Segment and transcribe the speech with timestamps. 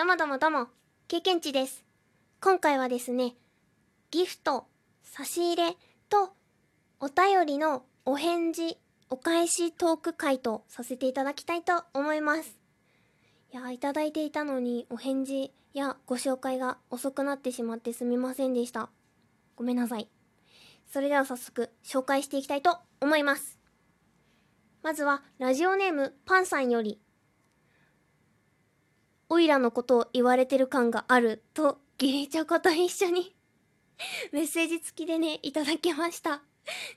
[0.00, 0.68] どうもどうもどうも、
[1.08, 1.84] 経験値です。
[2.40, 3.34] 今回はですね、
[4.10, 4.64] ギフト、
[5.02, 5.76] 差し入れ
[6.08, 6.32] と
[7.00, 8.78] お便りのお返事、
[9.10, 12.58] お返しトーク回答させていただきたいと思います。
[13.52, 18.88] いや、いただいていたのにお返事やご紹介が遅くなってしまってすみませんでした。
[19.54, 20.08] ごめんなさい。
[20.90, 23.58] それでは早速紹介していきたいと思います。
[24.82, 26.98] まずはラジオネームパンさんより
[29.30, 33.34] オイラのことを言われてる感があるとギリチョコと一緒に
[34.32, 36.42] メッセージ付きでねいただきました。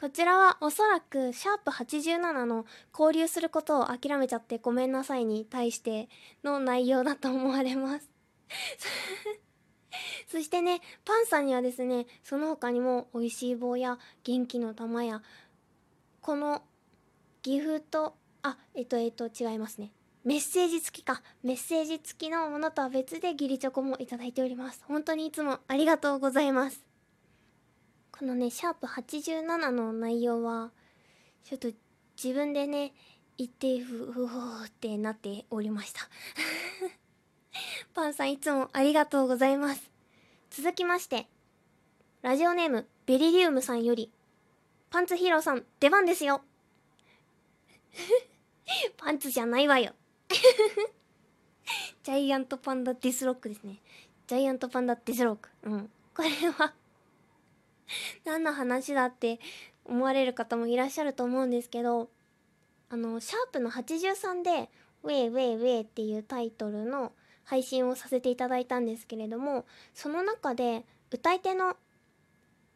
[0.00, 2.64] こちらはおそらくシャープ87の
[2.96, 6.08] 交流することを諦めちゃってごめんなさいに対して
[6.44, 8.08] の内容だと思われます。
[10.28, 15.22] そしてねパンさんにはですねその他にも美味しい棒や元気の玉や
[16.20, 16.62] この
[17.42, 19.92] ギフトあえっとえっと違いますね。
[20.28, 21.22] メッセージ付きか。
[21.42, 24.84] メッセージ付きのものとは別でギリチョコもいただいております。
[24.86, 26.84] 本当にいつもありがとうございます。
[28.12, 30.70] このねシャープ87の内容は
[31.44, 31.68] ちょっと
[32.22, 32.92] 自分でね
[33.38, 36.02] 言ってふふふってなっておりました。
[37.94, 39.90] パンさんいつもありがとうございます。
[40.50, 41.26] 続きまして
[42.20, 44.12] ラジオネームベリリウムさんより
[44.90, 46.42] パンツヒーローさん出番ですよ。
[48.98, 49.94] パンツじゃないわよ。
[52.02, 53.80] ジャイアントパンダディスロックですね。
[54.26, 55.48] ジャイアントパンダディスロック。
[55.62, 55.90] うん。
[56.14, 56.74] これは
[58.24, 59.40] 何の話だって
[59.84, 62.10] 思われる方もいらっしゃると思うんですけど
[62.90, 64.70] あのシャープの83で
[65.04, 67.12] 「ウェイウェイウェイ」っていうタイトルの
[67.44, 71.76] 配信をさせていただいたんですけれどもその中で歌い手の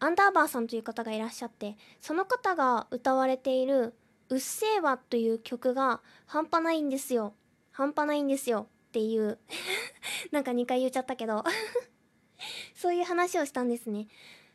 [0.00, 3.94] アンダーバーさんという方がいらっしゃってその方が歌われている
[4.30, 7.34] 「うっせぇわ」という曲が半端ないんですよ。
[7.72, 9.38] 半端ないんですよっていう。
[10.32, 11.44] なんか2回言っちゃったけど。
[12.74, 14.08] そういう話をしたんですね。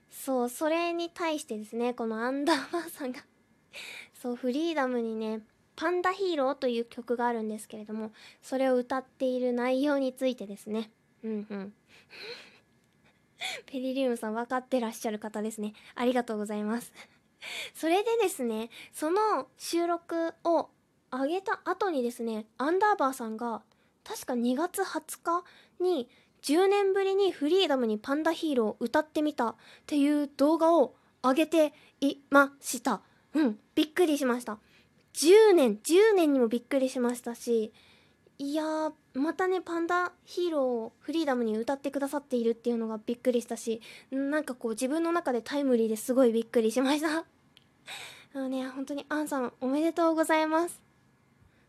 [0.09, 3.25] そうそれに対してですねこのアンダーバーさんが。
[4.13, 5.41] そうフリーダムにね
[5.75, 10.91] 「パンダヒーロー」という曲があるんですけれどもそれを歌っている内容についてですね。
[11.23, 11.73] うんうん。
[13.65, 15.73] ペリリウムさん分かってらっしゃる方ですね。
[15.95, 16.93] ありがとうございます。
[17.73, 20.69] それでですねその収録を
[21.11, 23.61] 上げた後にですねアンダーバーさんが
[24.03, 25.43] 確か2月20日
[25.79, 26.09] に
[26.41, 29.55] 10年ぶりにフリーダムにパンダヒーローを歌ってみたっ
[29.85, 33.01] ていう動画を上げていました。
[33.33, 34.59] うんびっくりしました。
[35.13, 37.71] 10年10年にもびっくりしましたし
[38.39, 38.63] いや
[39.13, 43.81] またねパンダヒーローをフリーダムに歌ってくださっているっていうのがびっくりしたし
[44.11, 47.32] なんかこう自分の中でタイムリーですごいびっくりしました。
[48.33, 50.81] あのね本当にアンさんおめでとうございます。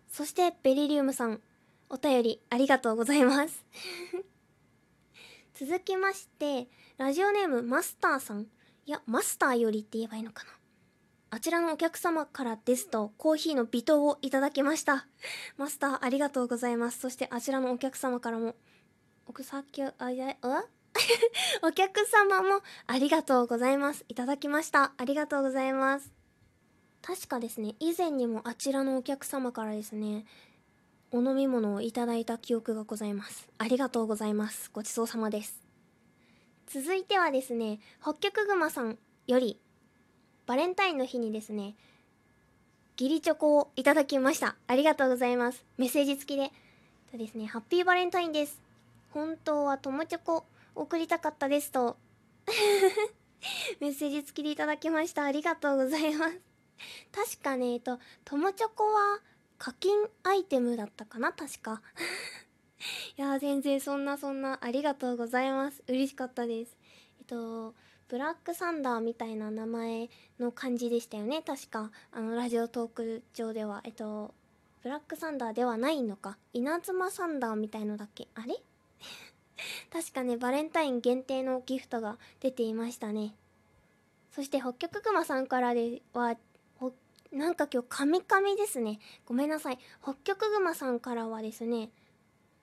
[0.08, 1.40] そしてベリリウムさん
[1.88, 3.64] お便りありがとうございます。
[5.54, 8.48] 続きましてラジオネームマスターさん。
[8.86, 10.50] いやマスターよりって言えばいいのかな。
[11.30, 15.06] あちらのお客様からですとコーヒーの微糖をいただきました。
[15.56, 17.00] マスターありがとうございます。
[17.00, 18.54] そしてあちらのお客様からも
[19.26, 20.36] おさっきあや
[21.62, 24.04] お客様もありがとうございます。
[24.08, 24.92] いただきました。
[24.96, 26.12] ありがとうございます。
[27.02, 27.74] 確かですね。
[27.80, 30.24] 以前にもあちらのお客様からですね
[31.10, 33.48] お飲み物をいただいた記憶がございます。
[33.58, 34.70] ありがとうございます。
[34.72, 35.60] ごちそうさまです。
[36.66, 39.60] 続いてはですね北極熊さんより
[40.46, 41.76] バレンタインの日にですね
[42.98, 44.56] 義理チョコをいただきました。
[44.66, 45.64] ありがとうございます。
[45.76, 46.52] メッセージ付きで。
[47.10, 48.60] とですねハッピーバレンタインです。
[49.10, 50.44] 本当は友チョコ
[50.74, 51.96] 送りたかったですと。
[53.80, 55.24] メッセージ付きでいただきました。
[55.24, 56.40] ありがとうございます。
[57.12, 59.20] 確かねえっと友チョコは
[59.58, 61.32] 課金アイテムだったかな？
[61.32, 61.82] 確か。
[63.16, 65.82] いや全然そんなそんなありがとうございます。
[65.86, 66.76] 嬉しかったです。
[67.18, 67.74] えっと
[68.08, 71.42] ブラックサンダーみたいな名前の感じでしたよね？
[71.42, 71.90] 確か。
[72.12, 73.80] あのラジオトーク上では。
[73.84, 74.34] えっと
[74.82, 76.36] ブラックサンダーではないのか？
[76.52, 78.28] 稲妻サンダーみたいのだっけ？
[78.34, 78.56] あれ？
[79.92, 83.34] 確かねバレンタイン限定のギフトが出ていましたね。
[84.32, 86.36] そして北極熊さんからでは
[87.30, 89.00] なんか今日カミカミですね。
[89.26, 89.78] ごめんなさい。
[90.02, 91.90] 北極熊さんからはですね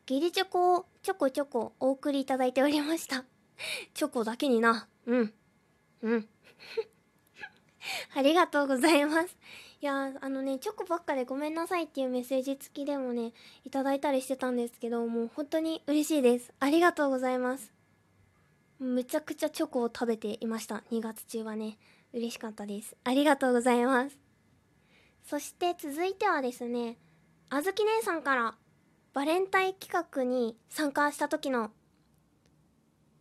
[0.06, 3.26] ギリチョコをちょこちょこお送りいただいておりました。
[3.94, 4.88] チョコだけにな。
[5.06, 5.34] うん。
[6.02, 6.30] うん。
[8.16, 9.38] ありがとうございます。
[9.82, 13.34] いやあのねチョコばっかでごめんなさいっていうメッセージ付きでもね
[13.66, 16.54] いただいたりしてたんですけどもう本当に嬉しいです。
[16.60, 17.72] ありがとうございます。
[18.80, 20.84] むちゃくちゃチョコを食べていました。
[20.92, 21.78] 2月中はね。
[22.14, 22.96] 嬉しかったです。
[23.04, 24.18] ありがとうございます。
[25.24, 26.98] そして続いてはですね
[27.50, 28.56] あずき姉さんから
[29.14, 31.72] バレンタイン企画に参加した時の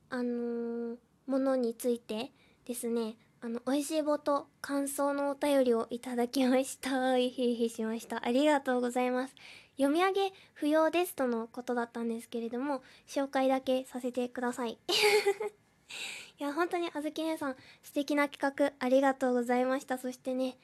[0.08, 0.96] あのー、
[1.26, 2.32] ものについて
[2.64, 3.16] ですね。
[3.42, 7.16] あの美味しい棒と感想のお便りをいただきました。
[7.16, 8.22] いひいひしました。
[8.22, 9.34] ありがとうございます。
[9.78, 14.72] 読み上げ不要ですとのことだったんですけれども紹介だけさせてください。
[16.38, 19.96] いや本当にあずき姉さん素敵な企画ありがとうございました。
[19.96, 20.58] そしてね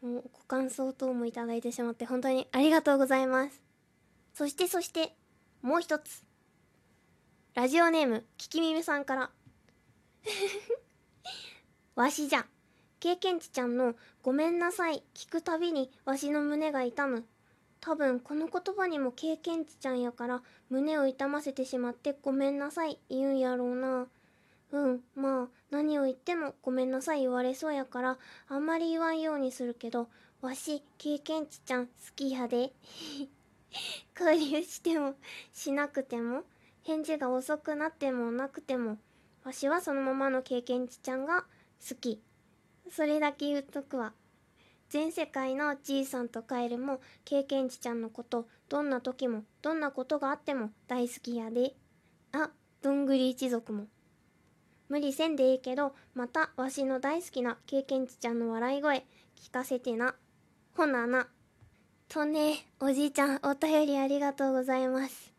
[0.00, 3.60] もうご感想等もいただいてしまって本当にありがとうございます。
[4.32, 5.14] そしてそして
[5.60, 6.24] もう一つ。
[7.52, 9.30] ラジオネームききみみさんから。
[11.94, 12.46] わしじゃ。
[13.00, 17.26] 経験値ちゃんの「ごめんなさい」聞くたびにわしの胸が痛む。
[17.80, 22.98] 多分この言葉にも経験値ちゃんやから胸を痛ませてしまってごめんなさい。
[23.10, 24.06] 言うんやろうな。
[24.70, 27.20] うんまあ何を言ってもごめんなさい。
[27.20, 28.18] 言われそうやから
[28.48, 30.08] あんまり言わんようにするけど
[30.40, 32.72] わし経験値ちゃん好きやで。
[34.18, 35.16] 交流しても
[35.52, 36.44] しなくても
[36.84, 38.98] 返事が遅くなってもなくても
[39.44, 41.46] わしはそのままの経験値ちゃんが
[41.88, 42.22] 好き。
[42.90, 44.12] それだけ言っとくわ。
[44.88, 51.74] 全世界のじいさんとカエルも経験値ちゃんのことどんな時もどんなことがあっても大好きやで。
[52.32, 52.50] あ
[52.82, 53.86] どんぐり一族も。
[54.88, 59.06] 無理せんでいいけどまたわしの大好きな経験値ちゃんの笑い声
[59.36, 60.14] 聞かせてな。
[60.76, 61.28] ほなな。
[62.08, 65.32] とねおじいちゃんお便りありがとうございます。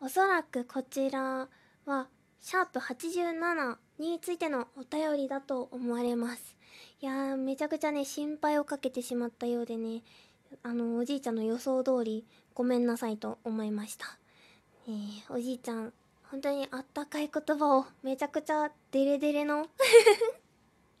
[0.00, 1.48] おそらくこちら
[1.86, 2.08] は
[2.40, 6.56] シャープ87についてのお便りだと思われます。
[7.00, 10.02] いやーめちゃくちゃね心配をかけてしまったようでね
[10.62, 12.24] あのおじいちゃんの予想通り
[12.54, 14.18] ごめんなさいと思いました、
[14.88, 15.92] えー、おじいちゃん
[16.30, 19.66] 本当にあったかい言葉をめちゃくちゃデレデレの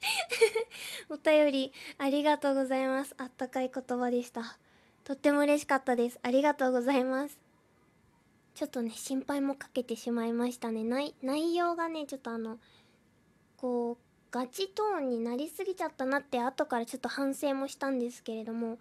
[1.08, 3.14] お便りありがとうございます。
[3.18, 4.58] あったかい言葉でした。
[5.02, 6.18] とっても嬉しかったです。
[6.22, 7.38] ありがとうございます。
[8.54, 10.84] ちょっとね心配もかけてしまいましたね。
[10.84, 12.58] 内容がねちょっとあの
[13.64, 18.76] こうガチトーンになりすぎちゃったなって後からちょっと反省もしたんですけれども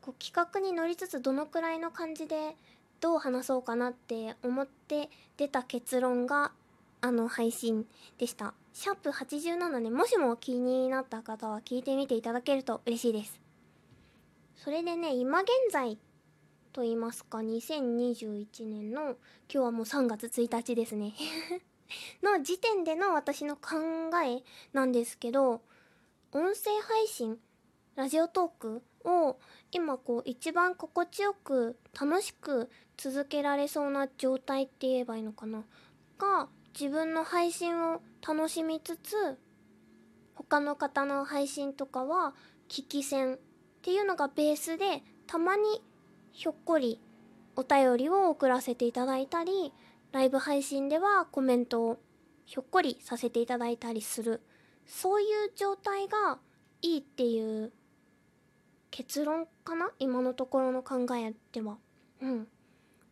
[0.00, 2.56] こう企画に乗りつつどのくらいの感じで
[3.00, 6.50] どう話そうかなって思って出た結論が
[7.00, 7.86] あの配信
[8.18, 8.54] でした。
[8.72, 13.40] シャープ87ね、もしも気になった方は聞いてみていただけると嬉しいです。
[14.56, 15.96] それでね、今現在
[16.72, 19.14] と言いますか、2021年の今
[19.48, 21.12] 日はもう3月1日ですね
[22.22, 23.76] の時点での私の考
[24.24, 24.42] え
[24.72, 25.62] なんですけど、
[26.32, 27.38] 音声配信、
[27.96, 29.38] ラジオトークを
[29.70, 35.62] 今こう一番心地よく楽しく続けられそうな状態って言えばいいのかな？
[36.18, 36.48] が
[36.78, 39.38] 自分の配信を楽しみつつ
[40.34, 42.34] 他の方の配信とかは
[42.68, 43.38] 聞き戦っ
[43.82, 45.82] ていうのがベースでたまに
[46.32, 47.00] ひょっこり
[47.54, 49.72] お便りを送らせていただいたり
[50.14, 51.98] ライブ配信ではコメントを
[52.44, 54.40] ひょっこりさせていただいたりする。
[54.86, 56.38] そういう状態が
[56.82, 57.72] いいっていう
[58.92, 59.90] 結論かな？
[59.98, 61.78] 今のところの考えでは。
[62.22, 62.46] うん。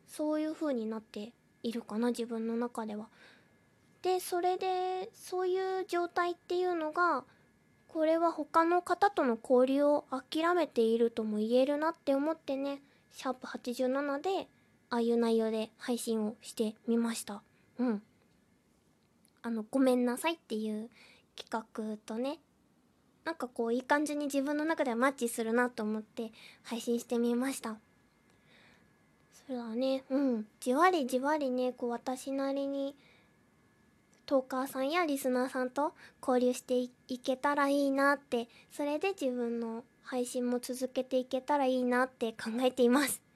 [0.06, 1.32] そういう風になって
[1.64, 2.10] いるかな？
[2.10, 3.08] 自分の中では。
[4.02, 7.24] でそれでそういう状態っていうのが
[7.88, 12.80] これは他の方との交流を諦めているとも言えるなって思ってね。
[13.10, 14.46] シャープ87で
[14.92, 17.42] ああいう内容で配信をしてみました。
[17.78, 18.02] うん。
[19.40, 20.90] あのごめんなさいっていう
[21.34, 22.38] 企画とね
[23.24, 26.30] なんかこういい感じに自分の中ではマッチするなと思って
[26.62, 27.76] 配信してみました。
[29.48, 30.46] そうだねうん。
[30.60, 32.94] じわりじわりねこう私なりに
[34.26, 43.31] トーカーさんやリスナーさんと交流していけたらいいなってそれで自分の配信も続けていけたらいいなって考えています。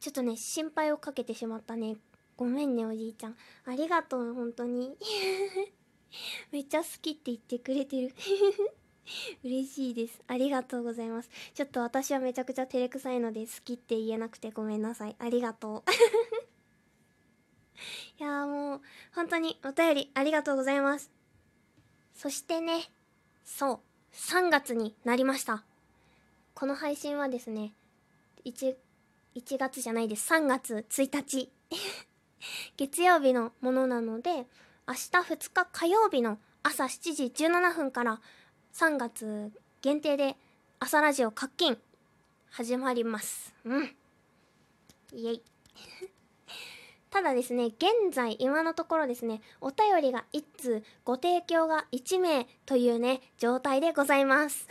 [0.00, 1.96] ちょっとね心配をかけてしまったね。
[2.36, 3.36] ごめんねおじいちゃん。
[3.66, 4.96] ありがとう本当に。
[6.52, 8.14] めっちゃ好きって言ってくれてる。
[9.42, 10.20] 嬉しいです。
[10.26, 11.30] ありがとうございます。
[11.54, 15.16] ちょっと私はめちゃくちゃ照れくさいので好きって言えなくてごめんなさい。
[15.18, 15.90] ありがとう。
[18.20, 18.80] いやもう
[19.14, 21.10] 本当にお便りありがとうございます。
[22.14, 22.90] そしてね
[23.44, 23.80] そう
[24.12, 25.64] 3月になりました。
[26.54, 27.72] この配信はですね
[29.38, 30.32] 1月じゃないです。
[30.32, 31.50] 3月1日
[32.76, 38.20] 月曜日のものなので明日2日火曜日の朝7時17分から
[38.74, 40.36] 3月限定で
[40.80, 41.78] 朝ラジオ課金
[42.50, 43.54] 始まります。
[43.64, 43.94] うん。
[45.12, 45.42] イエイ。
[47.10, 54.66] ただですね現在今のところですねお便りが1通ご提供が1名というね状態でございます。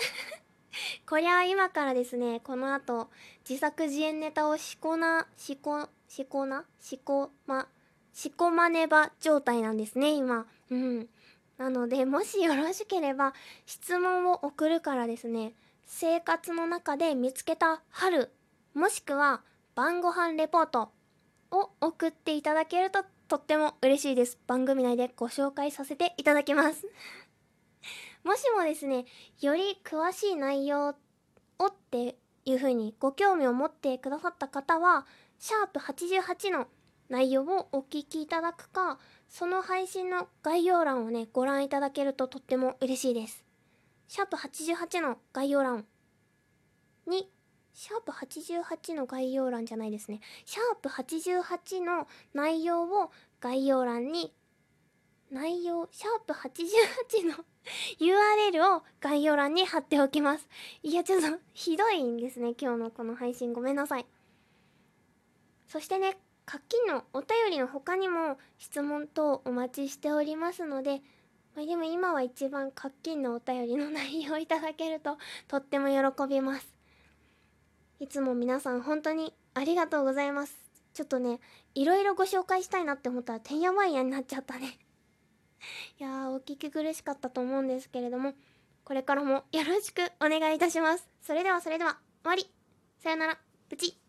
[1.07, 3.09] こりゃ今からですねこの後
[3.47, 6.65] 自作自演ネタをしこなしこしこな？
[6.79, 7.67] しこま
[8.13, 10.47] しこまねば状態なんですね今。
[10.69, 11.09] うん。
[11.57, 13.33] なのでもしよろしければ
[13.65, 15.53] 質問を送るからですね
[15.85, 18.31] 生活の中で見つけた春
[18.75, 19.41] もしくは
[19.73, 20.91] 晩ご飯レポート
[21.49, 24.37] を送っていただけるととっても嬉しいです。
[24.47, 26.87] 番組内でご紹介させていただきます。
[28.27, 29.05] もしもですね
[29.39, 30.93] より詳しい内容を
[31.67, 35.05] っていう風にご興味を持ってくださった方は
[35.39, 36.67] シャープ88の
[37.07, 43.45] 内容をお聞きいただくかその配信の概要欄をねご覧いただけるととっても嬉しいです。
[44.09, 45.85] シャープ88の概要欄
[47.07, 47.31] に
[47.73, 50.19] シャープ88の概要欄じゃないですね。
[50.43, 54.33] シャープ88の内容を概要欄に
[55.31, 57.45] 内容シャープ88の
[57.99, 60.47] URL を概要欄に貼っておきます。
[60.83, 63.53] いやちょっとひどいんですね今日のこの配信。
[63.53, 64.05] ごめんなさい。
[65.67, 71.01] そしてね課金のお便りの他にも質問等お待ちしておりますので、
[71.55, 76.73] まあ、でも今は一番課金のお便りの内容をいただけるととっても喜びます。
[77.99, 80.55] いつも皆さん本当にありがとうございます。
[80.93, 81.39] ちょっとね
[81.75, 84.79] いろいろご紹介したいなって思ったらてんやわんやになっちゃったね。
[85.99, 88.33] いやーお聞き苦しかったと思うんですけれども
[88.83, 91.09] これからもよろしくお願いいたします。
[91.21, 92.49] それではそれでは終わり。
[92.99, 93.37] さよなら。
[93.69, 94.06] プチ。